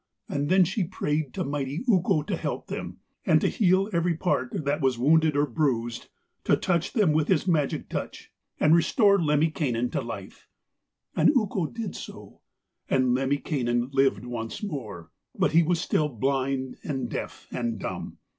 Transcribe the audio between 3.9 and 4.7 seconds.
every part